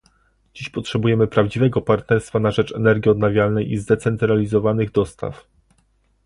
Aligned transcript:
Dziś 0.53 0.69
potrzebujemy 0.69 1.27
prawdziwego 1.27 1.81
partnerstwa 1.81 2.39
na 2.39 2.51
rzecz 2.51 2.71
energii 2.75 3.11
odnawialnej 3.11 3.71
i 3.71 3.77
zdecentralizowanych 3.77 4.91
dostaw 4.91 5.45